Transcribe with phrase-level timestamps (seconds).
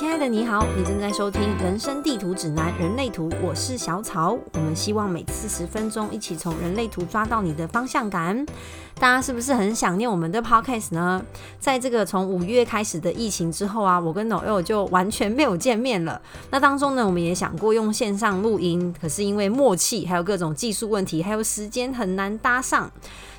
[0.00, 4.34] 亲爱的你好，你正在收听《人生地图指南：人类图》，我是小草。
[4.54, 8.46] 我们希望每次十分钟，一起从人类图抓到你的方向感。
[8.94, 11.22] 大家是不是很想念我们的 podcast 呢？
[11.58, 16.22] 在这个从五月开始的疫情之后啊，我跟 Noel 就完全没有见面了。
[16.50, 22.90] 那当中呢，我们也想过用线上录音，可是因为默契，还有各种技术问题，还有时间很难搭上，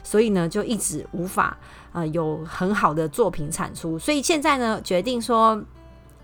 [0.04, 1.58] 所以呢，就一直无法
[1.92, 3.98] 呃有很好的作品产出。
[3.98, 5.60] 所以现在呢，决定说。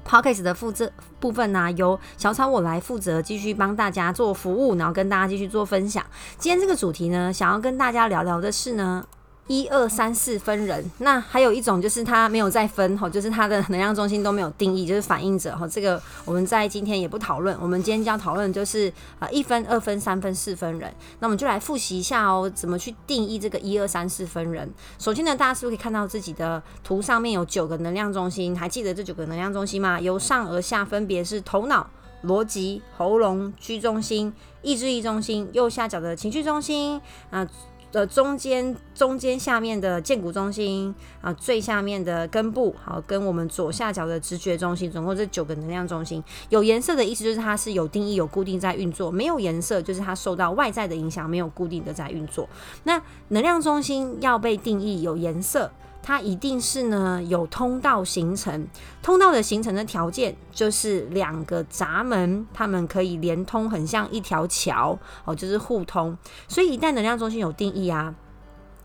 [0.07, 0.89] Podcast 的负责
[1.20, 6.03] 部分呢，由小草我来负责，继续帮大家做服务，然后跟大家继续做分享。
[6.38, 9.05] 今天这个主题呢，想要跟大家聊聊的是呢。
[9.48, 15.66] 一二三四分人，那还有一种就是它没有再分哈，就是它的能量中心都没有定义，就是反应者哈。
[15.66, 20.94] 这个我们在今天也不讨论，我们今天将讨论就是啊一分、二分、三分、四分人。
[21.20, 24.70] 那我们就来复习一下哦，怎么去定义这个一二三四分人。
[25.00, 28.58] 首先呢，大家是不是可以看到自己的图上面有九个能量中心？
[28.58, 29.98] 还记得这九个能量中心吗？
[30.00, 31.89] 由上而下分别是头脑、
[32.26, 37.48] 逻辑、喉咙、居中心、意志力中心、右下角的情绪中心啊。
[37.91, 46.23] 的中间、中间下面的建骨中心啊，最下面的根部，好，跟我们左下角的直觉中心，总共这九个能量中心。
[46.49, 52.47] 有颜色的意思就是它是有定义、有固定在运作；没有颜色就是它受到外在的影响，没有固定的在运作。
[52.83, 55.71] 那能量中心要被定义有颜色。
[56.08, 58.66] 它一定是呢有通道形成，
[59.03, 66.17] 通道的形成的条件就是两个闸门，它们可以连通，很像一条桥哦，就是互通。
[66.47, 68.16] 所以一旦能量中心有定义啊，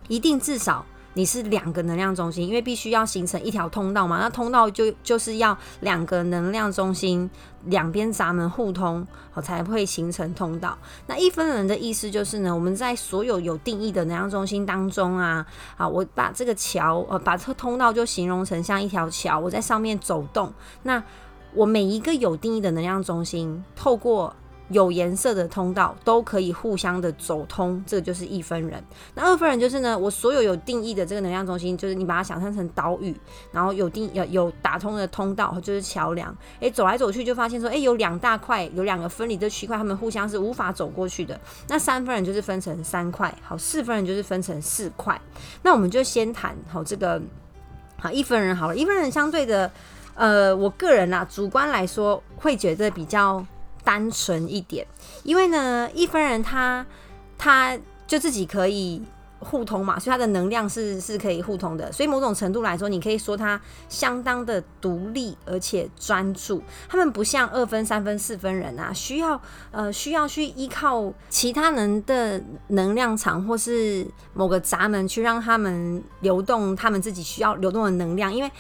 [0.09, 0.85] 一定至少。
[1.15, 7.29] 你是两个能量中心，因为必须要形成一条通道嘛，那通道就就是要两个能量中心
[7.67, 10.77] 两边闸门互通，好才会形成通道。
[11.07, 15.47] 那一分人的意思就是呢，我们在所有有定义的能量中心当中啊，
[15.77, 20.53] 啊，我把这个桥呃，把这通道就形容成像一条桥，我在上面走动。
[20.85, 21.03] 那
[21.55, 24.35] 我每一个有定义的能量中心，透过
[24.73, 28.83] 有颜色的通道都可以互相的走通，这个就是一分人。
[29.15, 33.15] 那二分人就是呢，我所有有定义的这个能量中心，就是你把它想象成岛屿，
[33.53, 36.35] 然后有定有有打通的通道，就是桥梁。
[36.61, 41.39] 诶，走来走去就发现说，诶，有两大块，有两个分离的区块，他们互相是无法走过去的。
[41.69, 45.21] 那三分人就是分成三块，好，四分人就是分成四块。
[45.63, 47.21] 那我们就先谈好这个，
[47.99, 49.71] 好一分人好了，一分人相对的，
[50.15, 53.45] 呃，我个人啊，主观来说会觉得比较。
[53.85, 54.87] 单纯一点，
[55.23, 56.85] 因为呢，一分人他
[57.37, 59.03] 他就自己可以
[59.45, 61.91] 互通嘛，所以它的能量是是可以互通的。
[61.93, 66.63] 所以某种程度来说，你可以说他相当的独立而且专注。
[66.89, 78.33] 他们不像二分、三分、四分人啊，需要呃需要去依靠其他人的能量场或是某个闸门去让他们流动他们自己需要流动的能量。
[78.33, 78.51] 因为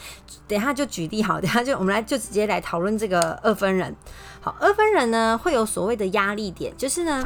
[0.47, 3.95] 等下就举例好，等下就我们来就直接来讨论这个二分人。
[4.41, 7.25] 好，二分人呢会有所谓的压力点，就是呢，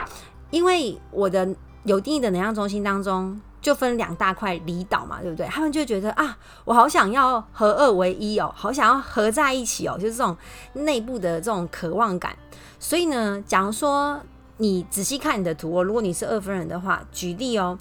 [0.51, 1.49] 因为我的
[1.87, 5.47] 有定义的能量中心当中就分两大块离岛嘛，对不对？
[5.47, 10.37] 他们就觉得啊，我好想要合二为一哦，好想要合在一起哦，就是这种
[10.75, 12.37] 内部的这种渴望感。
[12.79, 14.21] 所以呢，假如说
[14.59, 17.79] 你仔细看你的图哦，如果你是二分人的话，举例哦。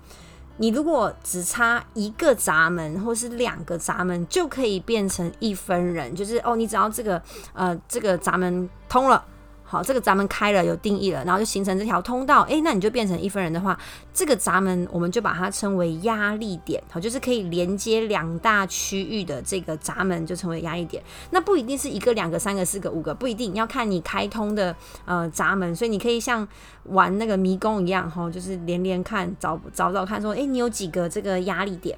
[0.57, 9.21] 你如果只差一个闸门或是两个闸门，就可以变成一分人，就是哦，你只要这个呃这个闸门通了。
[9.67, 12.43] 好，这个闸门开了，有定义了，然后就形成这条通道。
[12.43, 13.77] 诶，那你就变成一分人的话，
[14.13, 16.81] 这个闸门我们就把它称为压力点。
[16.91, 21.03] 好，就是可以连接两大区域的这个闸门就成为压力点。
[21.31, 24.75] 那不一定是一个、两个、三个、四个、五个，不一定要看你开通的
[25.05, 25.75] 呃闸门。
[25.75, 26.47] 所以你可以像
[26.83, 31.97] 玩那个迷宫一样，哈，就是连连看，找找找看，说诶，你有几个这个压力点？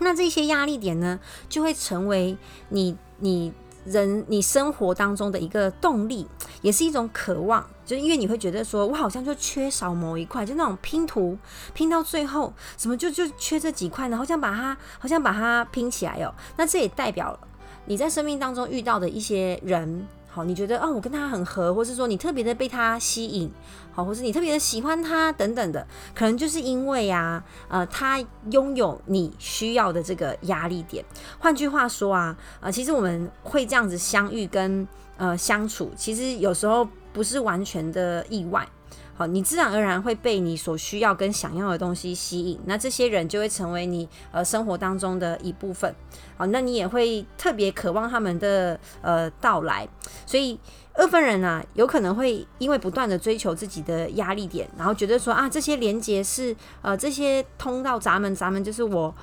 [0.00, 1.18] 那这些压力点呢，
[1.48, 2.36] 就会成为
[2.68, 3.54] 你你。
[3.84, 6.26] 人，你生活当中的一个动力，
[6.62, 11.36] 也是一种渴望，就是因为你会觉得说，我好像就缺少某一块，就那种拼图
[11.72, 14.16] 拼到最后，怎么就就缺这几块呢？
[14.16, 16.34] 好像把它，好像把它拼起来哦。
[16.56, 17.38] 那这也代表
[17.86, 20.06] 你在生命当中遇到的一些人。
[20.34, 23.48] 好，你觉得哦，我跟他很合，或是说你特别的被他吸引，
[23.92, 28.20] 好，或是你特别的喜欢他等等的，可能就是因为呀，呃，他
[28.50, 31.04] 拥有你需要的这个压力点。
[31.38, 34.88] 换句话说啊，呃，其实我们会这样子相遇跟
[35.18, 38.68] 呃相处，其实有时候不是完全的意外。
[39.16, 45.94] 好，你自然而然会被你所需要跟想要的东西吸引，那这些人就会成为你呃生活当中的一部分。
[46.36, 49.88] 好，那你也会特别渴望他们的呃到来。
[50.26, 50.58] 所以
[50.94, 59.14] 二分人啊，有可能会因为不断的追求自己的压力点，然后觉得说啊，这些连接是呃这些通道闸门，闸门就是我。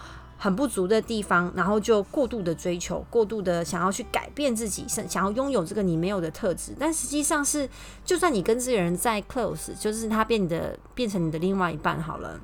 [0.44, 6.74] 很不足的地方，然后就过度的追求，过度的想要去改变自己，想想要拥有这个你没有的特质。
[6.80, 7.70] 但实际上是，
[8.04, 12.42] 就算你跟这个人再 close，就是他变得变成你的另外一半好了，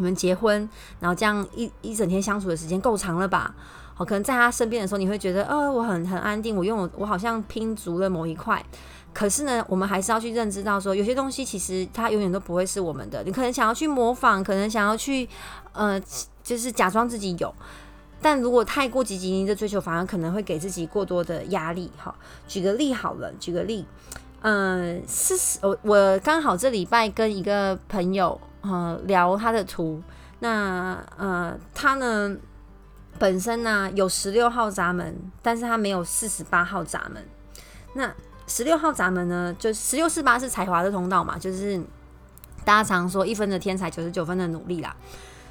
[0.00, 0.66] 你们结婚，
[0.98, 3.54] 然后这样一一整天相处的时间够长了吧？
[3.92, 8.64] 好，可能在他身边的时候，你会觉得，呃，我很很安定，我用，我好像拼足了某一块。
[9.12, 13.22] 可是呢，我们还是要去认知到，说有些东西其实它永远都不会是我们的。
[13.24, 15.28] 你可能想要去模仿，可能想要去，
[15.72, 16.00] 呃，
[16.42, 17.54] 就是假装自己有。
[18.22, 21.90] 但如果太过积极的追求，反而可能会给自己过多的压力。
[21.98, 22.14] 哈，
[22.48, 23.84] 举个例好了，举个例，
[24.40, 30.02] 嗯，是，我我刚好这礼拜跟一个朋友，呃，聊他的图。
[30.40, 32.34] 那呃，他呢
[33.18, 37.22] 本身呢有十六号闸门，但是他没有四十八号闸门。
[37.94, 38.12] 那
[38.46, 41.78] 十六号闸门呢，就十六四八是才华的通道嘛，就是
[42.64, 44.94] 大家常说一分的天才，九十九分的努力啦。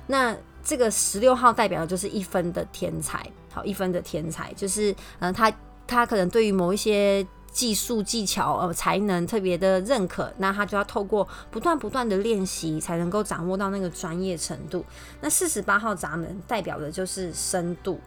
[0.07, 5.51] 那这个十六号代表的就是一分的天才，好，一分的天才就是嗯，他
[5.85, 14.85] 他可能对于某一些技术技巧呃才能特别的认可，那他就要透过不断不断的练习，才能够掌握到那个专业程度。
[15.21, 17.99] 那四十八号闸门代表的就是深度，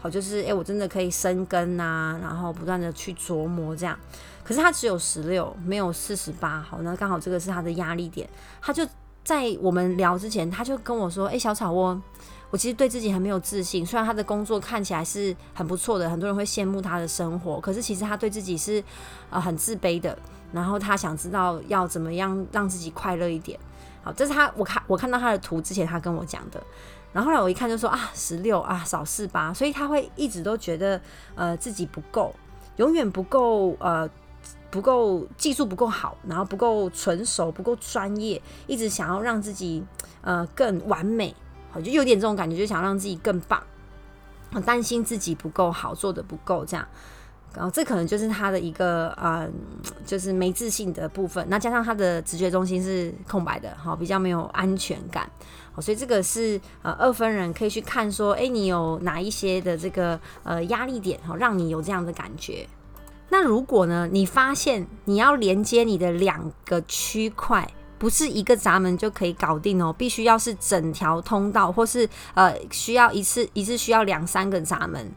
[0.00, 3.98] 好，就是诶，我真的可以生根呐，然后不断的去琢磨这样。
[4.42, 8.28] 可是他只有十六，没有四十八，好，那刚好这个是他的压力点。
[8.60, 8.86] 他就
[9.24, 11.98] 在我们聊之前，他就跟我说：“哎，小草窝，
[12.54, 13.84] 我其实对自己很没有自信。
[13.84, 18.80] 虽然他的工作看起来是很不错的，很多人会羡慕他的生活，可是其实他对自己是
[19.28, 20.16] 呃很自卑的。
[20.52, 23.58] 然后他想知道要怎么样让自己快乐一点。
[24.04, 26.62] 好，这是他我看我看到他的图之前，他跟我讲的。
[27.12, 31.00] 然后后来我一看就说啊，十六啊，少四八，所以他会一直都觉得
[31.34, 32.32] 呃自己不够，
[32.76, 34.08] 永远不够呃。”
[34.70, 39.80] 不够技术不够好，然后不够纯熟，不够专业，一直想要让自己
[40.20, 41.32] 呃更完美，
[41.74, 43.60] 好就有点这种感觉，就想让自己更棒，
[44.64, 46.86] 担心自己不够好，做的不够这样，
[47.52, 49.50] 然后这可能就是他的一个呃，
[50.06, 51.44] 就是没自信的部分。
[51.48, 55.28] 那加上他的直觉中心是空白的，好比较没有安全感，
[55.72, 62.64] 好，所以这个是呃二分人可以去看说，哎，你有哪一些的这个呃压力点，好让你有这样的感觉。
[63.30, 64.06] 那如果呢？
[64.12, 67.68] 你发现你要连接你的两个区块，
[68.04, 75.10] 不是一个闸门就可以搞定哦，必须要是整条通道，或是呃需要一次一次需要两三个闸门。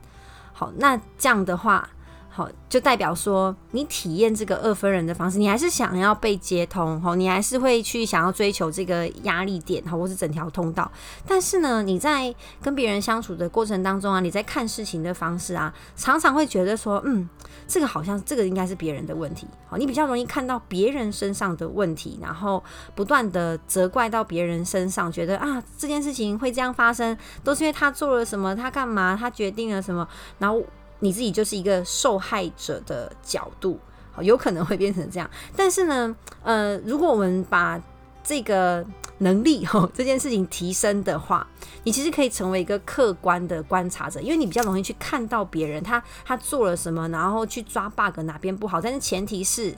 [0.53, 1.89] 好，那这样的话。
[2.37, 10.91] 好，就代表说你体验这个二分人的方式，你还是想要被接通，吼，你还是会去想要追求这个压力点，好，或是整条通道。
[11.25, 12.31] 但是呢，你在
[12.61, 17.27] 跟别人相处的过程当中啊，你在看事情的方式啊，常常会觉得说，嗯，
[17.67, 22.63] 这个好像这个应该是别人的问题，好，你比较容易看到别人身上的问题，然后
[22.93, 30.07] 不断的责怪到别人身上，觉得啊，这件事情会这样发生，都是因为他做了什么，他干嘛，他决定了什么，
[30.37, 30.61] 然后。
[30.99, 33.79] 你自己就是一个受害者的角度，
[34.11, 35.29] 好，有可能会变成这样。
[35.55, 37.81] 但是呢，呃，如果我们把
[38.23, 38.85] 这个
[39.19, 41.47] 能力 哈这件事情提升的话，
[41.83, 48.81] 你其实可以成为一个客观的观察者，因为你比较容易去看到别人他他做了什么，然后去抓 bug 哪边不好。
[48.81, 49.73] 但是前提是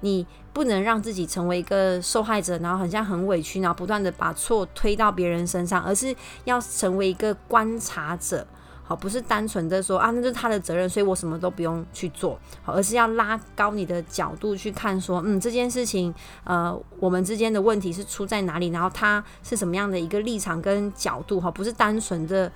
[0.00, 8.46] 你不能让自己成为一个受害者，然后很像很委屈，然后不断的把错推到别人身上，而是要成为一个观察者。
[8.86, 22.52] 好，不是单纯的说啊，那就是他的责任，所以我什么都不用去做，好，而是要拉高你的角度去看，说，嗯，这件事情，呃，我们之间的问题是出在哪里，然后他是什么样的一个立场跟角度，哈，不是单纯的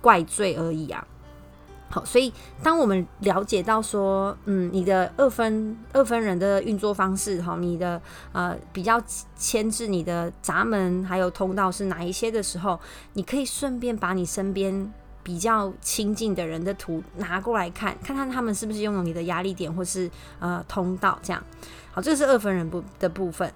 [0.00, 1.06] 怪罪而已啊。
[1.90, 8.00] 好，所以当我们了解到说，嗯，你的二分二分人的运作方式，哈，你的
[8.32, 8.98] 呃比较
[9.36, 12.80] 牵制你的闸门还有通道是哪一些的时候，
[13.12, 14.90] 你可以顺便把你身边。
[15.26, 21.42] 比较亲近的人的图拿过来看，看看他们是不是拥有你的压力点或是呃通道，这样
[21.90, 23.52] 好，这是二分人部的部分。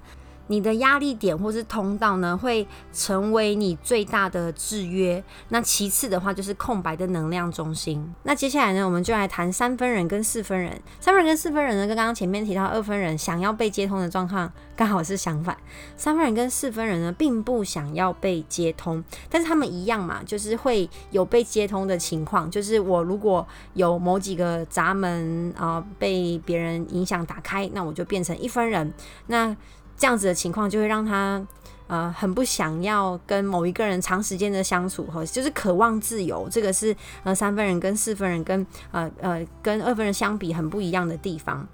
[0.50, 5.22] 你的压力点或是通道呢，会成为你最大的制约。
[5.50, 8.12] 那其次的话，就是空白的能量中心。
[8.24, 10.82] 那接下来呢，我们就来谈三分人跟四分人。
[10.98, 15.56] 三分人跟四分人呢，跟刚刚前面提到二分人想要被接通的状况，刚好是相反。
[15.96, 22.50] 三分人跟四分人呢，并不想要被接通，但是他们一样嘛，就是会有被接通的情况。
[22.50, 28.92] 就是我如果有某几个闸门啊被别人影响打开，那我就变成一分人。
[29.28, 29.56] 那
[30.00, 31.46] 这样子的情况就会让他
[31.86, 41.68] 呃很不想要跟某一个人长时间的相处和就是渴望自由，这个是呃三分人跟四分人跟呃呃跟二分人相比很不一样的地方。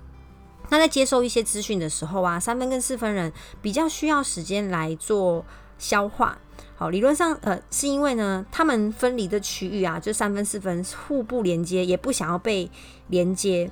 [0.71, 5.45] 那在接受一些资讯的时候啊，三分跟四分人比较需要时间来做
[5.79, 6.37] 消化。
[6.75, 12.69] 好，理论上呃是因为呢，他们分离的区域啊，就三分四分互不连接，也不想要被
[13.07, 13.71] 连接，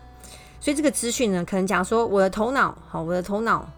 [0.61, 3.69] 所以这个资讯呢，可能讲说我的头脑，好，我的头脑。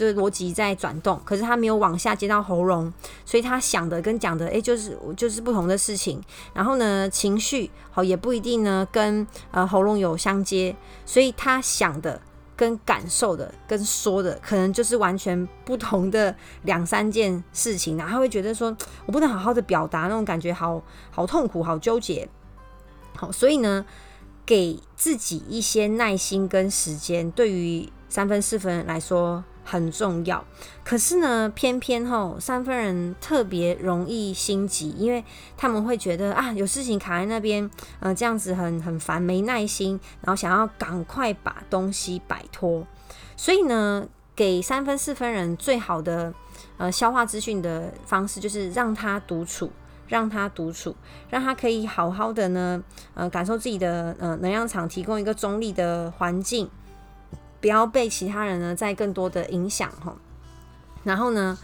[0.00, 2.90] 就是逻辑在转动，可是他没有往下接到喉咙，
[3.26, 6.18] 所以他想的跟讲的，诶，就是就是不同的事情。
[6.54, 12.18] 然后呢，情绪好也不一定呢跟呃喉咙有相接，所以他想的
[12.56, 17.98] 跟感受的跟说的，可能就是完全不同的两三件事情。
[17.98, 22.26] 然后他会觉得说，我不能好好的表达那种感觉，好好痛苦，好纠结。
[23.14, 23.84] 好，所以呢，
[24.46, 29.44] 给自己一些耐心跟时间，对于三分四分来说。
[29.70, 30.44] 很重要，
[30.84, 35.24] 可是呢，偏偏吼三分人特别容易心急，因为
[35.56, 42.84] 他们会觉得啊，有事情卡在那边，呃，这样子很很烦，没耐心，然后想要赶快把东西摆脱。
[43.36, 46.34] 所以呢，给三分四分人最好的
[46.76, 49.70] 呃消化资讯的方式，就是让他独处，
[50.08, 50.96] 让他独处，
[51.28, 52.82] 让他可以好好的呢，
[53.14, 56.68] 呃，感受自己的呃能量场，提供一个中立的环境。
[57.60, 60.14] 不要被其他人呢再更多的影响哈，
[61.04, 61.58] 然后呢，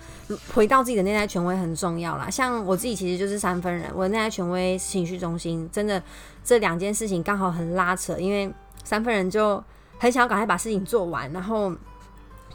[0.54, 2.30] 回到自己的内在权威很重要啦。
[2.30, 6.02] 像我自己其实就是三分人，我的内在权威情绪中心，真的
[6.44, 8.52] 这两件事情刚好很拉扯，因为
[8.84, 9.62] 三分人就
[9.98, 11.72] 很想要赶快把事情做完，然后。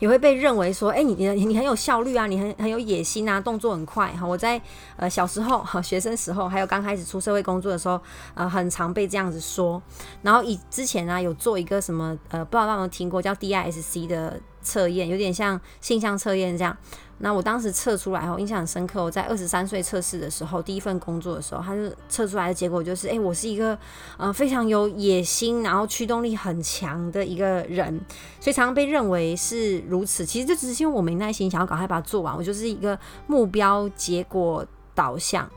[0.02, 4.26] 也会被认为说，哎，你你你很有效率啊，你很很有野心啊，动作很快哈。
[4.26, 4.60] 我在
[4.96, 8.02] 呃小时候哈学生时候，还有刚开始出社会工作的时候，
[8.34, 9.80] 呃，很常被这样子说。
[10.24, 16.76] 然后以之前呢，有做一个什么呃，不知道大家有没有听过叫 DISC 的测验，有点像性向测验这样。
[17.24, 19.04] 那我当时测出来后，印象很深刻。
[19.04, 23.78] 我在二十三岁测试的时候，第一份工作的时候，他就测出来的结果就是，哎，我是一个
[24.18, 28.02] 呃非常有野心，然后驱动力很强的一个人，
[28.40, 30.26] 所以常常被认为是如此。
[30.26, 32.36] 其实就只是因为我没耐心，想要赶快把它做完。
[32.36, 34.66] 我就是一个目标结果
[34.96, 35.48] 导向，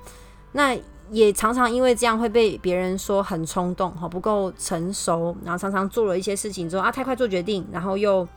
[0.53, 0.77] 那
[1.11, 8.29] 也常常因为这样会被别人说很冲动，哈，不够成熟，然后常常做了一些事情之后啊，太快做决定，然后又。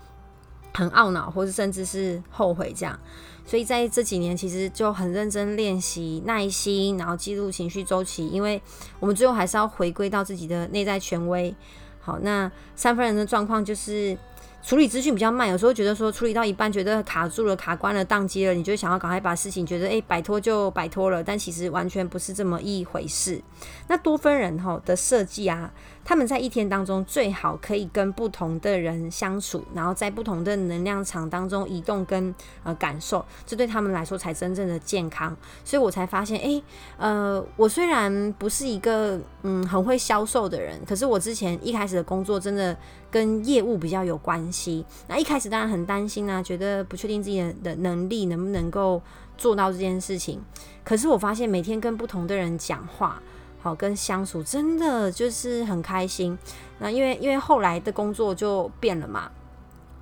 [0.78, 3.00] 很懊恼，或者甚至是后悔这样，
[3.48, 8.62] 所以在这几年其实就很认真练习耐心，然后记录情绪周期，因为
[9.00, 11.56] 我们最后还是要回归到自己的内在权威。
[12.00, 14.16] 好，那三分人的状况就是。
[14.64, 23.42] 处理资讯比较慢，有时候觉得说处理到一半觉得卡住了、卡关了、宕机了，你就想要赶快把事情觉得诶摆脱就摆脱了，但其实完全不是这么一回事。
[23.88, 25.72] 那多分人哈的设计啊，
[26.08, 32.34] 他们在一天当中最好可以跟不同的人相处，然后在不同的能量场当中移动跟
[32.64, 35.36] 呃感受，这对他们来说才真正的健康。
[35.66, 36.64] 所以我才发现，诶，
[36.96, 42.78] 呃，我虽然不是一个嗯很会销售的人，可是我之前一开始的工作真的。
[43.10, 49.02] 跟业务比较有关系，那一开始当然很担心啊，觉得不确定自己的能力能不能够
[49.38, 50.42] 做到这件事情。
[50.84, 53.24] 可是我发现每天跟不同的人讲话，
[53.60, 56.38] 好跟相处，真的就是很开心。
[56.80, 59.30] 那因为因为后来的工作就变了嘛。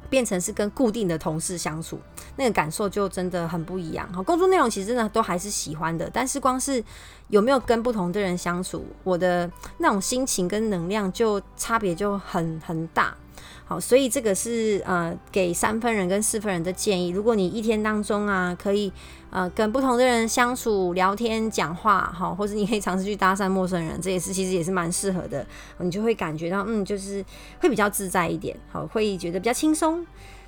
[0.07, 1.99] 变成是跟固定的同事相处，
[2.35, 4.07] 那个感受就真的很不一样。
[4.13, 6.81] 好，工作内容其实真的都还是喜欢的，但是光是
[7.29, 13.17] 有没有跟不同的人相处，我的那种心情跟能量就差别就很很大。
[13.65, 17.09] 好，所以这个是呃给三分人跟四分人的建议。
[17.09, 18.91] 如果你一天当中啊可以
[19.31, 25.45] 呃跟不同的人相处、聊天、讲话，好，或者你可以尝试去搭讪陌生人，这也是其实也是蛮适合的。
[25.79, 27.25] 你就会感觉到嗯，就是
[27.59, 30.05] 会比较自在一点，好，会觉得比较轻松。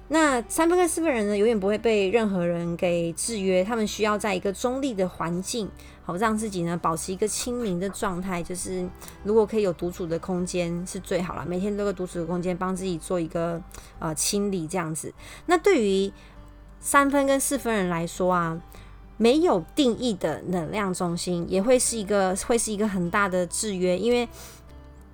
[0.10, 5.70] 那三分跟四分人呢，永远不会被任何人给制约，他们需要在一个中立的环境。
[6.06, 8.88] 好，让自己呢保持一个清明的状态，就是
[9.24, 11.46] 如果可以有独处的空间是最好了。
[11.46, 13.62] 每天都有独处的空间，帮自己做一个
[14.00, 15.14] 呃清理，这样子。
[15.48, 16.10] 那对于
[16.80, 18.62] 三分跟四分人来说啊，
[19.18, 24.30] 没有定义的能量中心也会是一个会是一个很大的制约，因为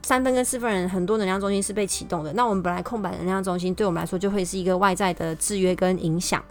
[0.03, 2.31] 三分跟四分人很多能量中心是被启动的。
[2.33, 6.43] 那我们本来空白能量中心对我们来说就会是一个外在的制约跟影响。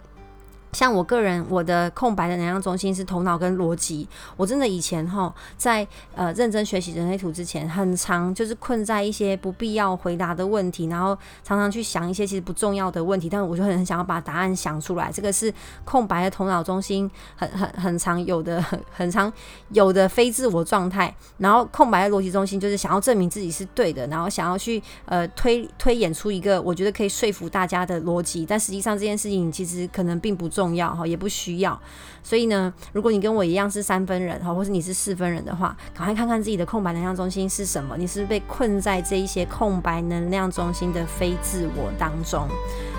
[0.73, 4.07] 像我个人，我的空白的能量中心是头脑跟逻辑。
[4.35, 15.11] 我真的以前哈，在呃认真学习人类图之前，很长就是困在一些不必要回答的问题，然后常常去想一些其实不重要的问题，但我就很想要把答案想出来。
[15.11, 15.53] 这个是
[15.85, 19.31] 空白的头脑中心很 很很常有的很 很常
[19.69, 21.13] 有的非自我状态。
[21.37, 30.62] 然后空白的逻辑中心就是想要证明自己是对的，然后想要去呃推推演出一个我觉得可以说服大家的逻辑，但实际上这件事情其实可能并不重。
[30.63, 31.77] 重要哈，也不需要。
[32.25, 37.97] 所以呢，如果你跟我一样是三分人哈，或是你是四分人的话，赶快看看自己的空白能量中心是什么。
[37.97, 42.47] 你是被困在这一些空白能量中心的非自我当中。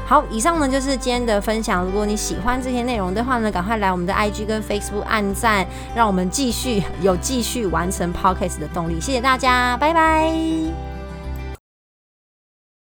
[0.06, 1.82] 好，以上呢就是今天的分享。
[1.82, 5.66] 如果你喜欢这些内容的话呢，赶快来我们的 IG 跟 Facebook 按赞，
[5.96, 9.00] 让我们继续有继续完成 Podcast 的动力。
[9.00, 10.93] 谢谢大家，拜拜。